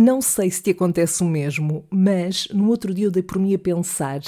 [0.00, 3.52] Não sei se te acontece o mesmo, mas no outro dia eu dei por mim
[3.52, 4.20] a pensar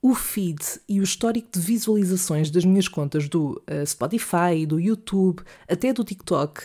[0.00, 5.42] o feed e o histórico de visualizações das minhas contas do uh, Spotify, do YouTube,
[5.68, 6.62] até do TikTok,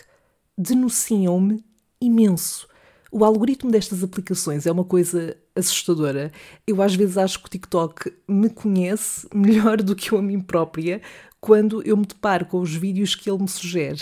[0.56, 1.62] denunciam-me
[2.00, 2.66] imenso.
[3.12, 6.32] O algoritmo destas aplicações é uma coisa assustadora.
[6.66, 10.40] Eu às vezes acho que o TikTok me conhece melhor do que eu a mim
[10.40, 11.02] própria
[11.42, 14.00] quando eu me deparo com os vídeos que ele me sugere.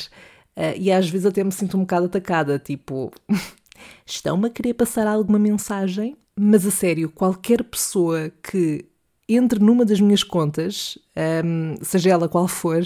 [0.56, 3.10] Uh, e às vezes até me sinto um bocado atacada, tipo,
[4.04, 6.16] estão-me a querer passar alguma mensagem?
[6.38, 8.84] Mas a sério, qualquer pessoa que
[9.28, 10.98] entre numa das minhas contas,
[11.44, 12.82] um, seja ela qual for,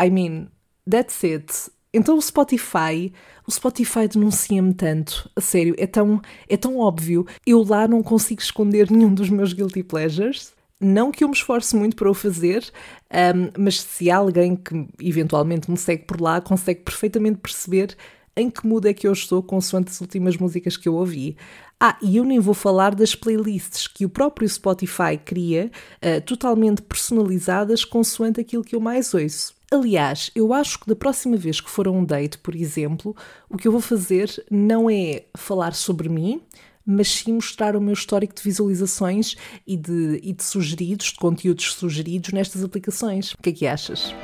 [0.00, 0.48] I mean,
[0.88, 1.52] that's it.
[1.92, 3.12] Então o Spotify,
[3.46, 7.26] o Spotify denuncia-me tanto, a sério, é tão, é tão óbvio.
[7.46, 10.52] Eu lá não consigo esconder nenhum dos meus guilty pleasures.
[10.80, 12.64] Não que eu me esforce muito para o fazer,
[13.12, 17.96] um, mas se alguém que eventualmente me segue por lá, consegue perfeitamente perceber
[18.40, 21.36] em que mood é que eu estou consoante as últimas músicas que eu ouvi.
[21.80, 25.70] Ah, e eu nem vou falar das playlists que o próprio Spotify cria,
[26.02, 29.54] uh, totalmente personalizadas consoante aquilo que eu mais ouço.
[29.70, 33.14] Aliás, eu acho que da próxima vez que for a um date, por exemplo,
[33.48, 36.40] o que eu vou fazer não é falar sobre mim,
[36.84, 41.74] mas sim mostrar o meu histórico de visualizações e de, e de sugeridos, de conteúdos
[41.74, 43.32] sugeridos nestas aplicações.
[43.32, 44.14] O que é que achas?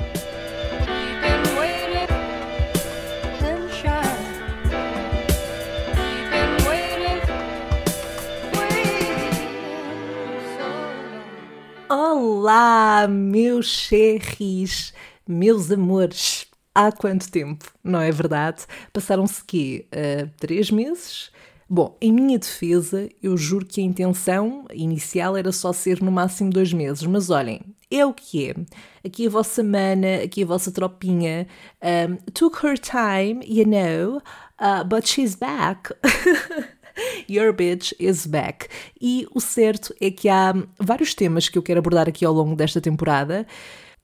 [12.47, 14.93] Olá, meus cherries,
[15.27, 16.45] meus amores.
[16.75, 18.67] Há quanto tempo, não é verdade?
[18.93, 19.87] Passaram-se quê?
[19.91, 21.31] Uh, três meses?
[21.67, 26.51] Bom, em minha defesa, eu juro que a intenção inicial era só ser no máximo
[26.51, 28.55] dois meses, mas olhem, é o que é.
[29.03, 31.47] Aqui a vossa mana, aqui a vossa tropinha
[31.81, 34.21] um, took her time, you know,
[34.61, 35.91] uh, but she's back.
[37.29, 38.67] Your bitch is back.
[38.99, 42.55] E o certo é que há vários temas que eu quero abordar aqui ao longo
[42.55, 43.45] desta temporada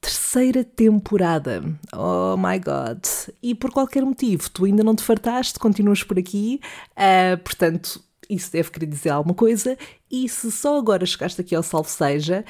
[0.02, 1.63] terceira temporada.
[1.94, 3.06] Oh my god!
[3.41, 6.59] E por qualquer motivo, tu ainda não te fartaste, continuas por aqui,
[6.97, 8.03] uh, portanto.
[8.31, 9.78] Isso deve querer dizer alguma coisa,
[10.09, 12.46] e se só agora chegaste aqui ao Salve Seja,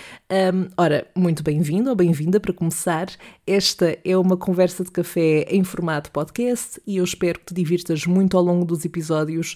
[0.53, 3.08] um, ora, muito bem-vindo ou bem-vinda para começar.
[3.47, 8.06] Esta é uma conversa de café em formato podcast e eu espero que te divirtas
[8.06, 9.56] muito ao longo dos episódios,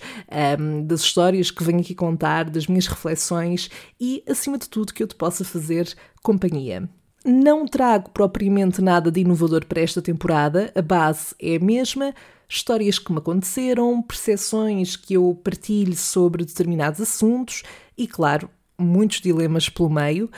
[0.60, 3.70] um, das histórias que venho aqui contar, das minhas reflexões
[4.02, 6.90] e, acima de tudo, que eu te possa fazer companhia.
[7.28, 12.14] Não trago propriamente nada de inovador para esta temporada, a base é a mesma,
[12.48, 17.64] histórias que me aconteceram, percepções que eu partilho sobre determinados assuntos
[17.98, 18.48] e, claro,
[18.78, 20.30] muitos dilemas pelo meio.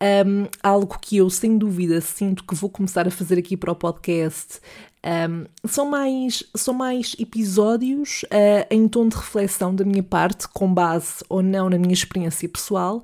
[0.00, 3.74] Um, algo que eu, sem dúvida, sinto que vou começar a fazer aqui para o
[3.74, 4.60] podcast.
[5.04, 10.72] Um, são, mais, são mais episódios uh, em tom de reflexão da minha parte, com
[10.72, 13.02] base ou não na minha experiência pessoal,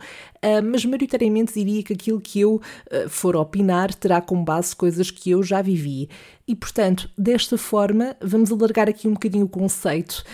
[0.63, 5.31] mas maioritariamente diria que aquilo que eu uh, for opinar terá como base coisas que
[5.31, 6.09] eu já vivi.
[6.47, 10.25] E, portanto, desta forma, vamos alargar aqui um bocadinho o conceito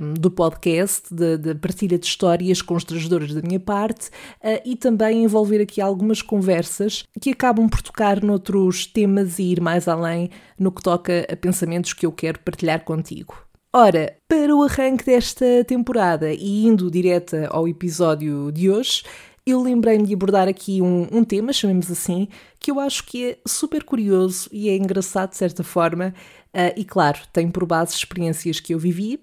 [0.00, 5.62] um, do podcast, da partilha de histórias constrangedoras da minha parte uh, e também envolver
[5.62, 10.82] aqui algumas conversas que acabam por tocar noutros temas e ir mais além no que
[10.82, 13.44] toca a pensamentos que eu quero partilhar contigo.
[13.76, 19.02] Ora, para o arranque desta temporada e indo direta ao episódio de hoje,
[19.46, 22.28] eu lembrei-me de abordar aqui um, um, tema, chamemos assim,
[22.58, 26.14] que eu acho que é super curioso e é engraçado de certa forma,
[26.54, 29.20] uh, e claro, tem por base experiências que eu vivi,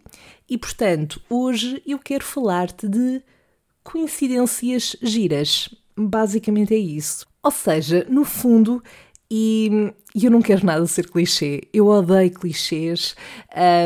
[0.47, 3.21] e portanto, hoje eu quero falar-te de
[3.83, 5.69] coincidências giras.
[5.97, 7.25] Basicamente é isso.
[7.43, 8.83] Ou seja, no fundo,
[9.34, 11.62] e, e, eu não quero nada ser clichê.
[11.72, 13.16] Eu odeio clichês.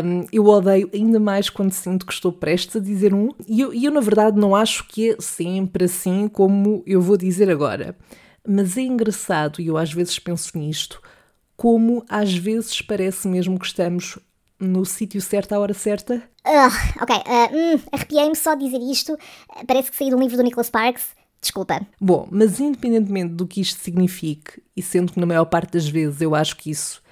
[0.04, 3.30] Um, eu odeio ainda mais quando sinto que estou prestes a dizer um.
[3.48, 7.48] E eu, eu, na verdade, não acho que é sempre assim como eu vou dizer
[7.48, 7.96] agora.
[8.48, 11.00] Mas é engraçado, e eu às vezes penso nisto,
[11.56, 14.18] como às vezes parece mesmo que estamos
[14.60, 16.24] no sítio certo à hora certa.
[16.44, 19.16] Uh, ok, uh, hum, arrepiei-me só de dizer isto.
[19.68, 21.10] Parece que saí de um livro do Nicholas Sparks.
[21.46, 21.86] Desculpa.
[22.02, 26.20] Bom, mas independentemente do que isto signifique, e sendo que na maior parte das vezes
[26.20, 27.04] eu acho que isso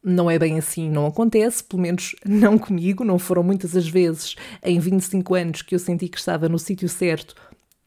[0.00, 4.36] não é bem assim, não acontece, pelo menos não comigo, não foram muitas as vezes
[4.62, 7.34] em 25 anos que eu senti que estava no sítio certo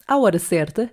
[0.06, 0.92] à hora certa,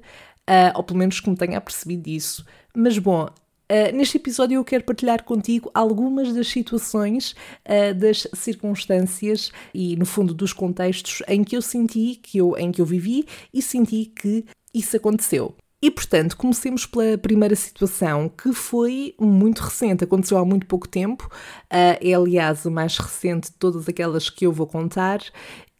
[0.50, 2.46] uh, ou pelo menos que me tenha percebido disso.
[2.74, 3.28] Mas bom,
[3.72, 7.34] Uh, neste episódio eu quero partilhar contigo algumas das situações,
[7.66, 12.70] uh, das circunstâncias e, no fundo, dos contextos em que eu senti, que eu, em
[12.70, 15.56] que eu vivi e senti que isso aconteceu.
[15.84, 21.26] E, portanto, comecemos pela primeira situação, que foi muito recente, aconteceu há muito pouco tempo,
[21.26, 25.20] uh, é aliás a mais recente de todas aquelas que eu vou contar,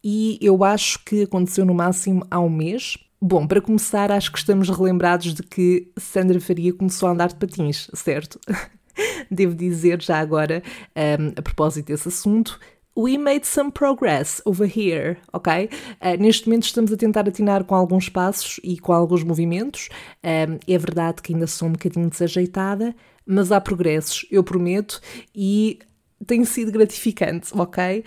[0.02, 2.98] e eu acho que aconteceu no máximo há um mês.
[3.20, 7.36] Bom, para começar, acho que estamos relembrados de que Sandra Faria começou a andar de
[7.36, 8.40] patins, certo?
[9.30, 10.64] Devo dizer já agora,
[10.96, 12.58] um, a propósito desse assunto,
[12.94, 15.70] We made some progress over here, ok?
[15.98, 19.88] Uh, neste momento estamos a tentar atinar com alguns passos e com alguns movimentos.
[20.22, 22.94] Um, é verdade que ainda sou um bocadinho desajeitada,
[23.24, 25.00] mas há progressos, eu prometo,
[25.34, 25.78] e
[26.26, 28.04] tem sido gratificante, ok?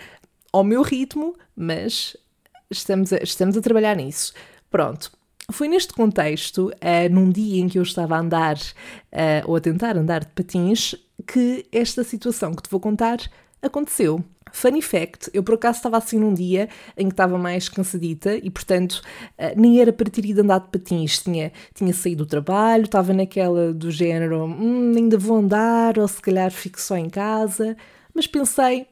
[0.52, 2.16] Ao meu ritmo, mas
[2.70, 4.32] estamos a, estamos a trabalhar nisso.
[4.70, 5.10] Pronto.
[5.50, 9.60] Foi neste contexto, uh, num dia em que eu estava a andar, uh, ou a
[9.60, 10.94] tentar andar de patins,
[11.26, 13.18] que esta situação que te vou contar
[13.60, 14.24] aconteceu.
[14.56, 18.48] Funny fact, eu por acaso estava assim num dia em que estava mais cansadita e,
[18.48, 19.02] portanto,
[19.36, 21.18] eh, nem era para ter ido andar de patins.
[21.18, 26.22] Tinha, tinha saído do trabalho, estava naquela do género, hum, ainda vou andar, ou se
[26.22, 27.76] calhar fico só em casa.
[28.14, 28.86] Mas pensei,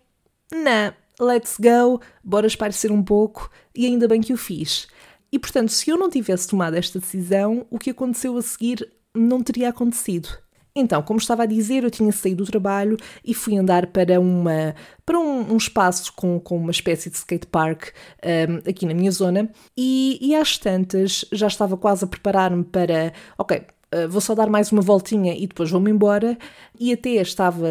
[0.53, 4.87] não, let's go, bora esparecer um pouco, e ainda bem que o fiz.
[5.33, 9.43] E, portanto, se eu não tivesse tomado esta decisão, o que aconteceu a seguir não
[9.43, 10.29] teria acontecido.
[10.77, 14.75] Então, como estava a dizer, eu tinha saído do trabalho e fui andar para, uma,
[15.07, 17.91] para um, um espaço com, com uma espécie de skate park
[18.25, 23.13] um, aqui na minha zona e, e às tantas já estava quase a preparar-me para,
[23.39, 23.63] ok,
[23.95, 26.37] Uh, vou só dar mais uma voltinha e depois vou-me embora.
[26.81, 27.69] E até estava,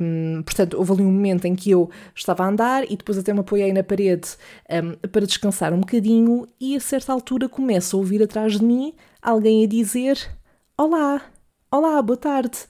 [0.00, 3.34] um, portanto, houve ali um momento em que eu estava a andar e depois até
[3.34, 4.30] me apoiei na parede
[4.70, 6.46] um, para descansar um bocadinho.
[6.58, 10.18] E a certa altura começo a ouvir atrás de mim alguém a dizer:
[10.74, 11.20] Olá!
[11.70, 12.60] Olá, boa tarde.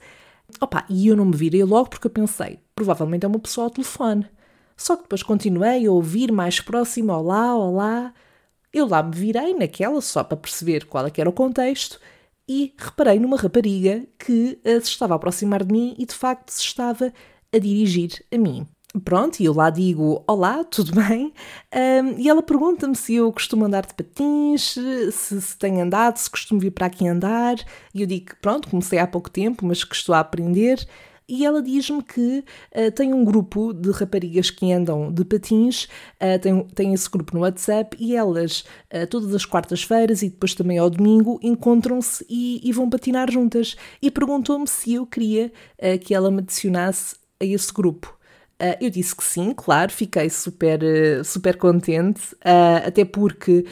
[0.59, 3.71] Opa, e eu não me virei logo porque eu pensei, provavelmente é uma pessoa ao
[3.71, 4.27] telefone.
[4.75, 8.13] Só que depois continuei a ouvir mais próximo, olá, olá.
[8.73, 11.97] Eu lá me virei naquela só para perceber qual é era o contexto
[12.47, 16.49] e reparei numa rapariga que uh, se estava a aproximar de mim e de facto
[16.49, 17.13] se estava
[17.53, 18.67] a dirigir a mim.
[19.03, 21.31] Pronto, e eu lá digo: Olá, tudo bem?
[21.73, 24.75] Um, e ela pergunta-me se eu costumo andar de patins,
[25.11, 27.55] se, se tenho andado, se costumo vir para aqui andar.
[27.93, 30.87] E eu digo: Pronto, comecei há pouco tempo, mas que estou a aprender.
[31.27, 32.43] E ela diz-me que
[32.75, 37.35] uh, tem um grupo de raparigas que andam de patins, uh, tem, tem esse grupo
[37.35, 38.61] no WhatsApp e elas,
[38.91, 43.77] uh, todas as quartas-feiras e depois também ao domingo, encontram-se e, e, vão patinar juntas.
[44.01, 45.51] E perguntou-me se eu queria
[46.01, 48.18] que ela me adicionasse a esse grupo.
[48.61, 53.65] Uh, eu disse que sim, claro, fiquei super, uh, super contente, uh, até porque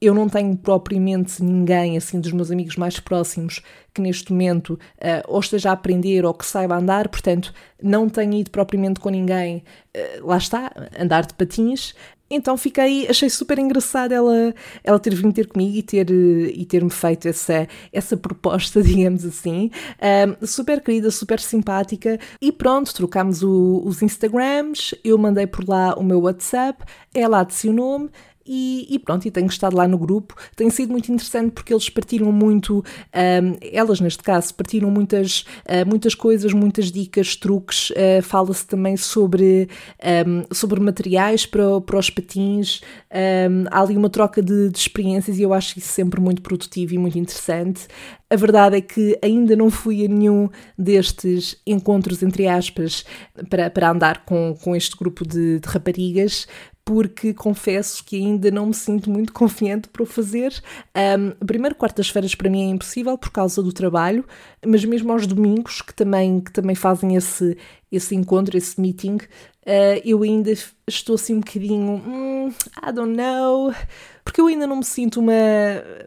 [0.00, 3.60] eu não tenho propriamente ninguém, assim, dos meus amigos mais próximos
[3.92, 4.78] que neste momento
[5.26, 7.52] ou esteja a aprender ou que saiba andar, portanto,
[7.82, 9.64] não tenho ido propriamente com ninguém,
[10.22, 11.94] lá está, andar de patins,
[12.30, 14.54] então fiquei, achei super engraçado ela,
[14.84, 19.70] ela ter vindo ter comigo e ter e ter-me feito essa, essa proposta, digamos assim.
[20.40, 22.18] Um, super querida, super simpática.
[22.40, 26.84] E pronto, trocámos o, os Instagrams, eu mandei por lá o meu WhatsApp,
[27.14, 28.10] ela adicionou-me
[28.48, 30.34] e, e, pronto, e tenho estado lá no grupo.
[30.56, 35.86] Tem sido muito interessante porque eles partilham muito, um, elas neste caso, partilham muitas, uh,
[35.86, 37.90] muitas coisas, muitas dicas, truques.
[37.90, 39.68] Uh, Fala-se também sobre,
[40.26, 42.80] um, sobre materiais para, para os patins.
[43.12, 46.94] Um, há ali uma troca de, de experiências e eu acho isso sempre muito produtivo
[46.94, 47.86] e muito interessante.
[48.30, 53.04] A verdade é que ainda não fui a nenhum destes encontros, entre aspas,
[53.48, 56.46] para, para andar com, com este grupo de, de raparigas,
[56.88, 60.54] porque confesso que ainda não me sinto muito confiante para o fazer.
[60.96, 64.24] Um, primeiro, quartas-feiras para mim é impossível por causa do trabalho,
[64.66, 67.58] mas mesmo aos domingos, que também, que também fazem esse,
[67.92, 70.50] esse encontro, esse meeting, uh, eu ainda
[70.86, 72.48] estou assim um bocadinho, hum,
[72.82, 73.70] I don't know,
[74.24, 75.34] porque eu ainda não me sinto uma,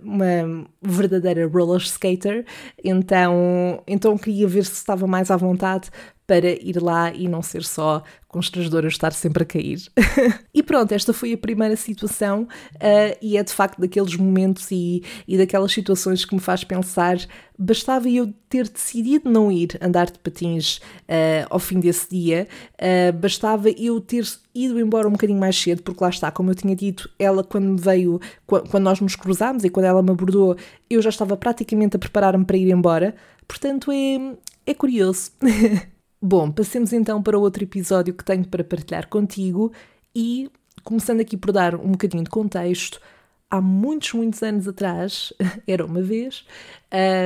[0.02, 2.44] uma verdadeira roller skater,
[2.84, 5.92] então, então queria ver se estava mais à vontade
[6.32, 9.82] para ir lá e não ser só constrangedora estar sempre a cair.
[10.56, 12.44] e pronto, esta foi a primeira situação
[12.76, 17.18] uh, e é de facto daqueles momentos e, e daquelas situações que me faz pensar
[17.60, 23.12] bastava eu ter decidido não ir andar de patins uh, ao fim desse dia, uh,
[23.12, 26.78] bastava eu ter ido embora um bocadinho mais cedo, porque lá está, como eu tinha
[26.78, 30.56] dito, ela quando me veio, quando nós nos cruzámos e quando ela me abordou,
[30.90, 33.14] eu já estava praticamente a preparar-me para ir embora,
[33.46, 35.32] portanto é, é curioso.
[36.22, 39.72] Bom, passemos então para outro episódio que tenho para partilhar contigo
[40.16, 40.52] e,
[40.84, 43.02] começando aqui por dar um bocadinho de contexto,
[43.50, 45.34] há muitos, muitos anos atrás,
[45.68, 46.46] era uma vez,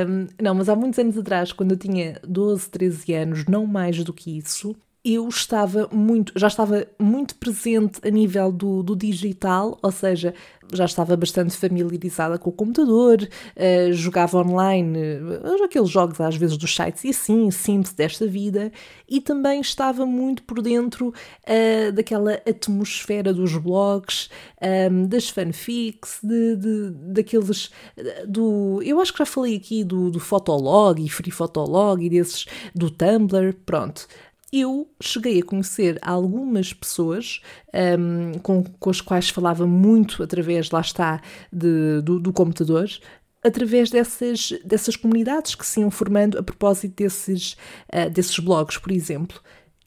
[0.07, 4.01] um, não, mas há muitos anos atrás, quando eu tinha 12, 13 anos, não mais
[4.03, 4.73] do que isso,
[5.05, 10.33] eu estava muito, já estava muito presente a nível do, do digital, ou seja,
[10.73, 16.57] já estava bastante familiarizada com o computador, uh, jogava online uh, aqueles jogos às vezes
[16.57, 18.71] dos sites e assim, Sims desta vida,
[19.07, 26.19] e também estava muito por dentro uh, daquela atmosfera dos blogs, um, ehm, das fanfics,
[26.23, 27.69] de, de, daqueles
[28.27, 28.81] do.
[28.83, 32.89] Eu acho que já falei aqui do, do Fotolog e Free Fotolog e desses do
[32.89, 34.07] Tumblr, pronto
[34.61, 37.41] eu cheguei a conhecer algumas pessoas
[37.99, 41.21] um, com, com as quais falava muito através, lá está,
[41.51, 42.89] de, do, do computador,
[43.43, 47.57] através dessas, dessas comunidades que se iam formando a propósito desses,
[47.93, 49.41] uh, desses blogs, por exemplo.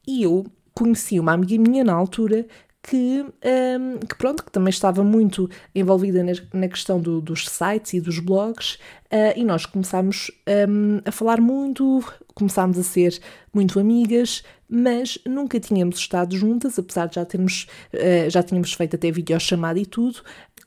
[0.07, 2.47] E eu conheci uma amiga minha na altura
[2.89, 7.93] que, um, que, pronto, que também estava muito envolvida na, na questão do, dos sites
[7.93, 8.77] e dos blogs,
[9.13, 10.31] uh, e nós começámos
[10.69, 12.03] um, a falar muito,
[12.35, 13.21] começámos a ser
[13.53, 18.97] muito amigas, mas nunca tínhamos estado juntas, apesar de já termos, uh, já tínhamos feito
[18.97, 20.23] até videochamada e tudo,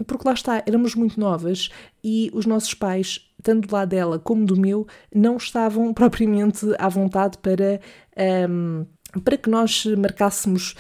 [0.06, 1.70] porque lá está, éramos muito novas
[2.04, 6.88] e os nossos pais, tanto do lado dela como do meu, não estavam propriamente à
[6.88, 7.80] vontade para.
[8.48, 8.86] Um,
[9.20, 10.76] para que nós marcássemos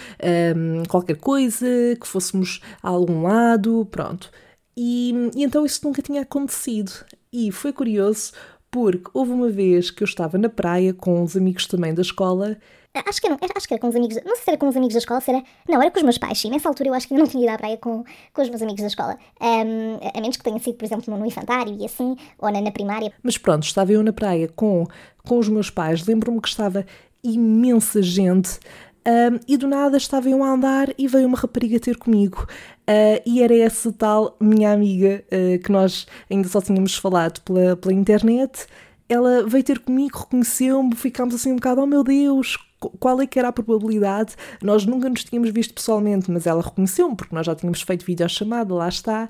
[0.56, 1.66] um, qualquer coisa,
[2.00, 4.30] que fôssemos a algum lado, pronto.
[4.76, 6.92] E, e, então isso nunca tinha acontecido.
[7.32, 8.32] E foi curioso
[8.70, 12.58] porque houve uma vez que eu estava na praia com os amigos também da escola
[12.94, 14.18] Acho que, era, acho que era com os amigos.
[14.26, 15.42] Não sei se era com os amigos da escola, se era.
[15.68, 16.50] Não, era com os meus pais, sim.
[16.50, 18.62] Nessa altura eu acho que ainda não tinha ido à praia com, com os meus
[18.62, 19.18] amigos da escola.
[19.42, 22.72] Um, a menos que tenha sido, por exemplo, no infantário e assim, ou na, na
[22.72, 23.14] primária.
[23.24, 24.86] Mas pronto, estava eu na praia com,
[25.24, 26.06] com os meus pais.
[26.06, 26.86] Lembro-me que estava
[27.24, 28.60] imensa gente.
[29.08, 32.46] Um, e do nada estava eu a andar e veio uma rapariga ter comigo.
[32.82, 37.76] Uh, e era essa tal minha amiga uh, que nós ainda só tínhamos falado pela,
[37.76, 38.68] pela internet.
[39.10, 42.58] Ela veio ter comigo, reconheceu-me, ficámos assim um bocado, oh meu Deus,
[43.00, 44.36] qual é que era a probabilidade?
[44.62, 48.74] Nós nunca nos tínhamos visto pessoalmente, mas ela reconheceu-me, porque nós já tínhamos feito videochamada,
[48.74, 49.30] lá está.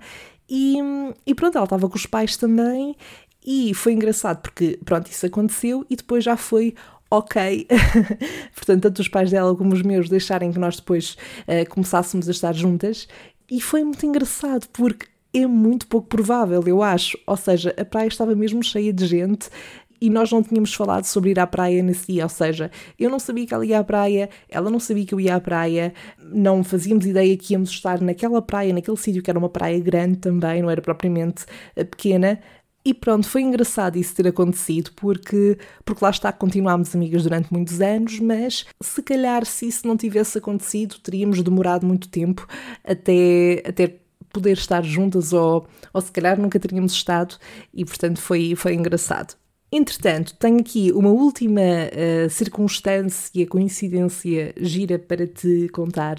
[0.49, 0.77] E,
[1.25, 2.95] e pronto, ela estava com os pais também,
[3.43, 6.75] e foi engraçado, porque pronto, isso aconteceu, e depois já foi
[7.11, 7.67] ok.
[8.55, 12.31] Portanto, tanto os pais dela como os meus deixarem que nós depois uh, começássemos a
[12.31, 13.07] estar juntas.
[13.49, 17.17] E foi muito engraçado, porque é muito pouco provável, eu acho.
[17.27, 19.49] Ou seja, a praia estava mesmo cheia de gente
[20.01, 23.19] e nós não tínhamos falado sobre ir à praia nesse dia, ou seja, eu não
[23.19, 26.63] sabia que ela ia à praia, ela não sabia que eu ia à praia, não
[26.63, 30.63] fazíamos ideia que íamos estar naquela praia, naquele sítio que era uma praia grande também,
[30.63, 32.39] não era propriamente eh, pequena.
[32.83, 37.79] E pronto, foi engraçado isso ter acontecido, porque, porque lá está, continuámos amigas durante muitos
[37.79, 42.47] anos, mas se calhar se isso não tivesse acontecido, teríamos demorado muito tempo
[42.83, 43.97] até, até
[44.33, 47.37] poder estar juntas, ou, ou se calhar nunca teríamos estado,
[47.71, 49.35] e portanto foi, foi engraçado.
[49.71, 56.17] Entretanto, tenho aqui uma última uh, circunstância, coincidência gira para te contar.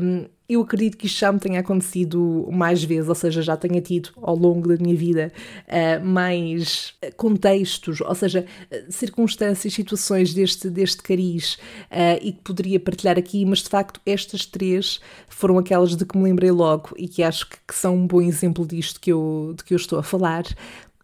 [0.00, 3.80] Um, eu acredito que isto já me tenha acontecido mais vezes, ou seja, já tenha
[3.80, 5.32] tido ao longo da minha vida
[5.66, 8.44] uh, mais contextos, ou seja,
[8.88, 11.54] circunstâncias, situações deste, deste cariz
[11.90, 16.16] uh, e que poderia partilhar aqui, mas de facto estas três foram aquelas de que
[16.16, 19.54] me lembrei logo e que acho que, que são um bom exemplo disto que eu,
[19.56, 20.44] de que eu estou a falar.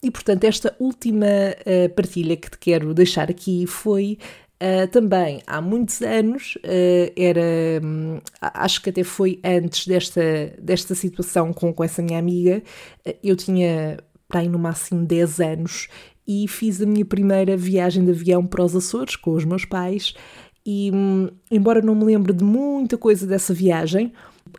[0.03, 4.19] E portanto, esta última uh, partilha que te quero deixar aqui foi
[4.61, 10.21] Uh, também há muitos anos, uh, era, um, acho que até foi antes desta,
[10.61, 12.61] desta situação com, com essa minha amiga,
[13.07, 15.89] uh, eu tinha para aí no máximo 10 anos
[16.27, 20.13] e fiz a minha primeira viagem de avião para os Açores com os meus pais.
[20.67, 24.13] E, um, embora não me lembre de muita coisa dessa viagem,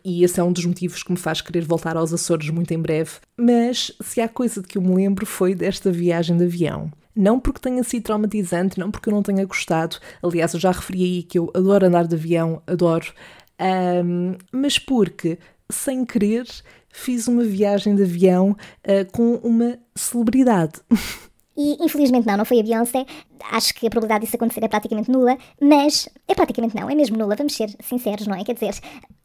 [0.04, 2.78] e esse é um dos motivos que me faz querer voltar aos Açores muito em
[2.78, 3.12] breve.
[3.36, 6.90] Mas se há coisa de que eu me lembro foi desta viagem de avião.
[7.14, 9.96] Não porque tenha sido traumatizante, não porque eu não tenha gostado.
[10.22, 13.12] Aliás, eu já referi aí que eu adoro andar de avião, adoro.
[13.60, 15.38] Um, mas porque,
[15.68, 16.46] sem querer,
[16.88, 20.80] fiz uma viagem de avião uh, com uma celebridade.
[21.60, 23.04] E infelizmente não, não foi a Beyoncé.
[23.52, 27.18] Acho que a probabilidade disso acontecer é praticamente nula, mas é praticamente não, é mesmo
[27.18, 28.42] nula, vamos ser sinceros, não é?
[28.42, 28.74] Quer dizer,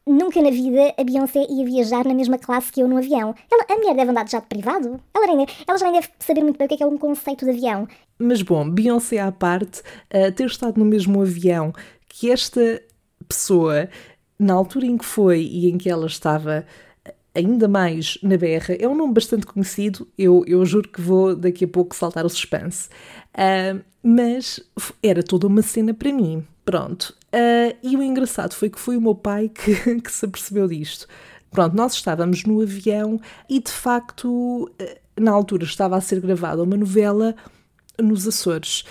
[0.06, 3.34] nunca na vida a Beyoncé ia viajar na mesma classe que eu no avião.
[3.50, 5.00] Ela, a mulher deve andar de jato privado?
[5.14, 6.98] Ela, nem, ela já nem deve saber muito bem o que é, que é um
[6.98, 7.88] conceito de avião.
[8.20, 9.80] Mas bom, Beyoncé à parte,
[10.14, 11.72] uh, ter estado no mesmo avião
[12.10, 12.82] que esta
[13.30, 13.88] pessoa,
[14.38, 16.66] na altura em que foi e em que ela estava
[17.36, 18.76] ainda mais na berra.
[18.80, 22.30] É um nome bastante conhecido, eu, eu juro que vou daqui a pouco saltar o
[22.30, 22.90] suspense.
[23.34, 24.60] Uh, mas
[25.04, 26.46] era toda uma cena para mim.
[26.64, 27.14] Pronto.
[27.34, 31.08] Uh, e o engraçado foi que foi o meu pai que, que se apercebeu disto.
[31.52, 36.62] Pronto, nós estávamos no avião e de facto, ah, na altura estava a ser gravada
[36.64, 37.36] uma novela
[37.98, 38.84] nos Açores.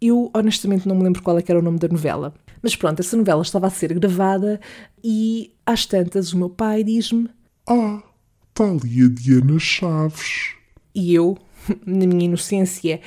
[0.00, 2.32] Eu honestamente não me lembro qual é era o nome da novela,
[2.62, 4.60] Mas pronto, essa novela estava a ser gravada
[5.02, 7.28] e às tantas o meu pai diz-me:
[7.66, 8.02] Ah,
[8.50, 10.54] está ali a Diana Chaves.
[10.94, 11.38] E eu,
[11.86, 13.00] na minha inocência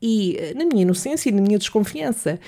[0.00, 2.38] e na minha inocência e na minha desconfiança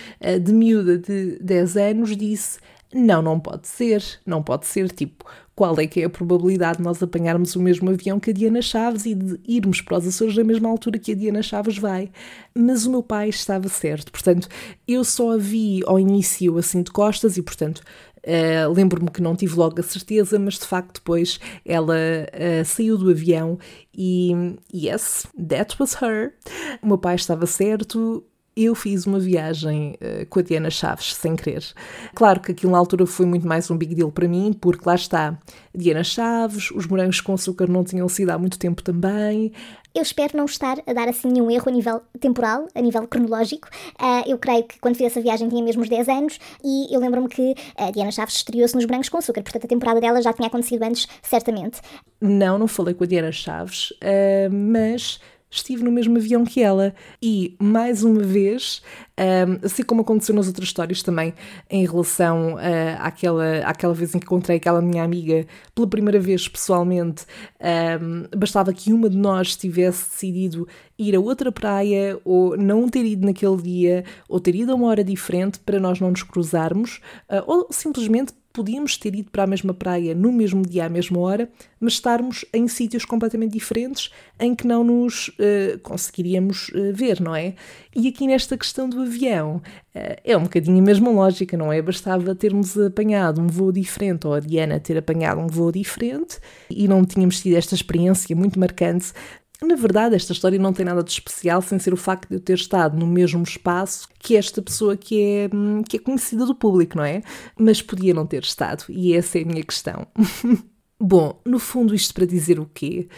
[0.42, 2.58] de miúda de 10 anos, disse:
[2.92, 4.90] Não, não pode ser, não pode ser.
[4.90, 8.32] Tipo, qual é que é a probabilidade de nós apanharmos o mesmo avião que a
[8.34, 11.78] Diana Chaves e de irmos para os Açores na mesma altura que a Diana Chaves
[11.78, 12.10] vai?
[12.54, 14.48] Mas o meu pai estava certo, portanto,
[14.86, 17.80] eu só a vi ao início assim de costas e, portanto,
[18.26, 22.98] Uh, Lembro-me que não tive logo a certeza, mas de facto depois ela uh, saiu
[22.98, 23.56] do avião
[23.96, 24.32] e
[24.74, 26.34] yes, that was her.
[26.82, 28.24] O meu pai estava certo,
[28.56, 31.62] eu fiz uma viagem uh, com a Diana Chaves, sem querer.
[32.14, 34.94] Claro que aquilo na altura foi muito mais um big deal para mim, porque lá
[34.94, 35.38] está,
[35.74, 39.52] Diana Chaves, os morangos com açúcar não tinham sido há muito tempo também.
[39.96, 43.66] Eu espero não estar a dar assim nenhum erro a nível temporal, a nível cronológico.
[43.98, 47.00] Uh, eu creio que quando fiz essa viagem tinha mesmo uns 10 anos e eu
[47.00, 50.34] lembro-me que a Diana Chaves estreou-se nos Morangos com Açúcar, portanto a temporada dela já
[50.34, 51.80] tinha acontecido antes, certamente.
[52.20, 55.18] Não, não falei com a Diana Chaves, uh, mas
[55.56, 56.94] estive no mesmo avião que ela.
[57.20, 58.82] E, mais uma vez,
[59.62, 61.34] assim como aconteceu nas outras histórias também,
[61.70, 62.58] em relação uh,
[62.98, 67.24] àquela, àquela vez em que encontrei aquela minha amiga pela primeira vez pessoalmente,
[68.36, 73.26] bastava que uma de nós tivesse decidido ir a outra praia ou não ter ido
[73.26, 77.42] naquele dia ou ter ido a uma hora diferente para nós não nos cruzarmos uh,
[77.46, 81.46] ou simplesmente podíamos ter ido para a mesma praia no mesmo dia, à mesma hora,
[81.78, 84.10] mas estarmos em sítios completamente diferentes
[84.40, 87.54] em que não nos uh, conseguiríamos uh, ver, não é?
[87.94, 89.56] E aqui nesta questão do avião,
[89.94, 91.82] uh, é um bocadinho a mesma lógica, não é?
[91.82, 96.38] Bastava termos apanhado um voo diferente, ou a Diana ter apanhado um voo diferente,
[96.70, 99.12] e não tínhamos tido esta experiência muito marcante
[99.62, 102.40] na verdade, esta história não tem nada de especial sem ser o facto de eu
[102.40, 106.54] ter estado no mesmo espaço que esta pessoa que é, hum, que é conhecida do
[106.54, 107.22] público, não é?
[107.58, 110.06] Mas podia não ter estado, e essa é a minha questão.
[111.00, 113.08] Bom, no fundo, isto para dizer o quê?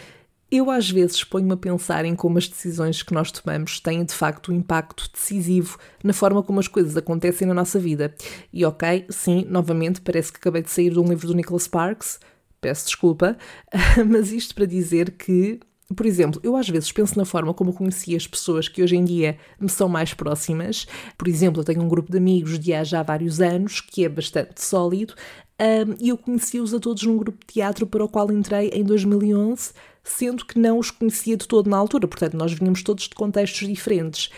[0.51, 4.13] Eu às vezes ponho-me a pensar em como as decisões que nós tomamos têm de
[4.13, 8.15] facto um impacto decisivo na forma como as coisas acontecem na nossa vida.
[8.51, 12.19] E ok, sim, novamente, parece que acabei de sair de um livro do Nicholas Sparks,
[12.59, 13.37] peço desculpa,
[14.09, 15.59] mas isto para dizer que
[15.95, 19.03] por exemplo, eu às vezes penso na forma como conheci as pessoas que hoje em
[19.03, 20.87] dia me são mais próximas.
[21.17, 24.09] Por exemplo, eu tenho um grupo de amigos de há já vários anos que é
[24.09, 25.15] bastante sólido
[25.59, 28.83] um, e eu conheci-os a todos num grupo de teatro para o qual entrei em
[28.83, 32.07] 2011, sendo que não os conhecia de todo na altura.
[32.07, 34.29] Portanto, nós vinhamos todos de contextos diferentes.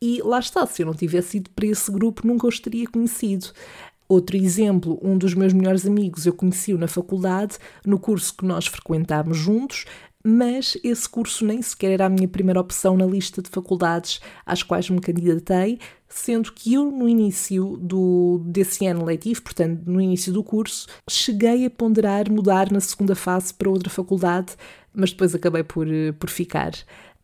[0.00, 3.48] E lá está, se eu não tivesse ido para esse grupo, nunca os teria conhecido.
[4.08, 8.66] Outro exemplo, um dos meus melhores amigos eu conheci-o na faculdade, no curso que nós
[8.66, 9.84] frequentámos juntos,
[10.24, 14.62] mas esse curso nem sequer era a minha primeira opção na lista de faculdades às
[14.62, 15.78] quais me candidatei,
[16.08, 21.66] sendo que eu, no início do, desse ano letivo, portanto, no início do curso, cheguei
[21.66, 24.56] a ponderar mudar na segunda fase para outra faculdade,
[24.92, 25.86] mas depois acabei por,
[26.18, 26.72] por ficar.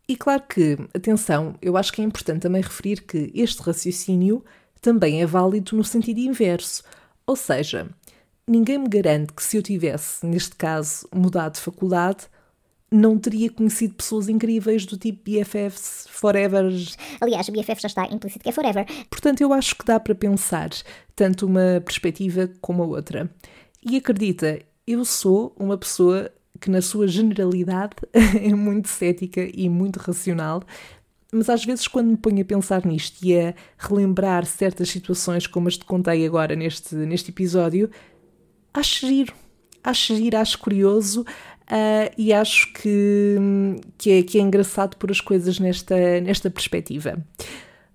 [0.07, 4.43] E claro que, atenção, eu acho que é importante também referir que este raciocínio
[4.79, 6.83] também é válido no sentido inverso.
[7.25, 7.89] Ou seja,
[8.47, 12.27] ninguém me garante que se eu tivesse, neste caso, mudado de faculdade,
[12.91, 16.65] não teria conhecido pessoas incríveis do tipo BFFs forever.
[17.19, 18.85] Aliás, BFF já está implícito que é forever.
[19.09, 20.69] Portanto, eu acho que dá para pensar
[21.15, 23.29] tanto uma perspectiva como a outra.
[23.83, 29.97] E acredita, eu sou uma pessoa que, na sua generalidade, é muito cética e muito
[29.97, 30.63] racional,
[31.31, 35.67] mas às vezes, quando me ponho a pensar nisto e a relembrar certas situações como
[35.67, 37.89] as te contei agora neste, neste episódio,
[38.73, 39.33] acho giro.
[39.83, 41.25] Acho giro, acho curioso,
[41.65, 43.37] Uh, e acho que,
[43.97, 47.17] que, é, que é engraçado por as coisas nesta, nesta perspectiva.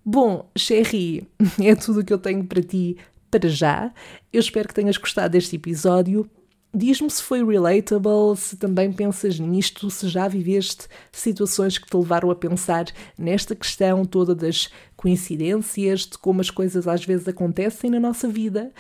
[0.05, 1.29] Bom, Sherry,
[1.63, 2.97] é tudo o que eu tenho para ti
[3.31, 3.93] para já.
[4.33, 6.29] Eu espero que tenhas gostado deste episódio.
[6.73, 12.31] Diz-me se foi relatable, se também pensas nisto, se já viveste situações que te levaram
[12.31, 12.87] a pensar
[13.19, 18.73] nesta questão toda das coincidências, de como as coisas às vezes acontecem na nossa vida.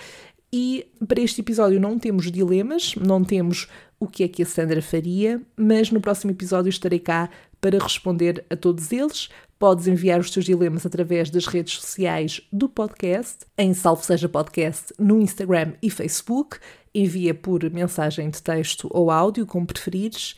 [0.53, 3.69] E para este episódio não temos dilemas, não temos
[4.01, 7.29] o que é que a Sandra faria, mas no próximo episódio estarei cá
[7.61, 9.29] para responder a todos eles.
[9.59, 14.95] Podes enviar os teus dilemas através das redes sociais do podcast, em Salve Seja Podcast
[14.99, 16.57] no Instagram e Facebook.
[16.95, 20.35] Envia por mensagem de texto ou áudio, como preferires.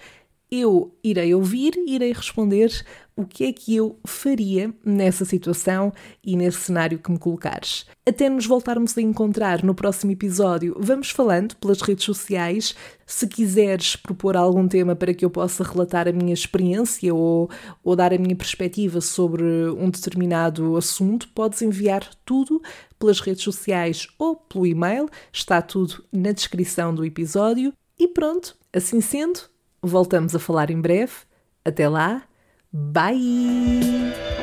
[0.51, 2.85] Eu irei ouvir irei responder
[3.17, 5.93] o que é que eu faria nessa situação
[6.25, 7.87] e nesse cenário que me colocares.
[8.07, 12.75] Até nos voltarmos a encontrar no próximo episódio, vamos falando pelas redes sociais.
[13.07, 17.51] Se quiseres propor algum tema para que eu possa relatar a minha experiência ou,
[17.85, 22.61] ou dar a minha perspectiva sobre um determinado assunto, podes enviar tudo
[22.99, 25.09] pelas redes sociais ou pelo e-mail.
[25.33, 27.73] Está tudo na descrição do episódio.
[27.99, 29.41] E pronto, assim sendo,
[29.83, 31.13] voltamos a falar em breve.
[31.65, 32.25] Até lá,
[32.73, 34.42] bye!